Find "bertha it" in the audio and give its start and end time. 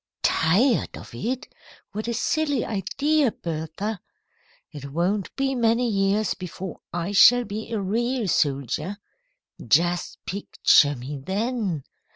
3.31-4.91